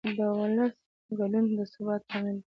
د 0.17 0.19
ولس 0.37 0.73
ګډون 1.17 1.45
د 1.57 1.59
ثبات 1.71 2.01
لامل 2.09 2.35
دی 2.39 2.47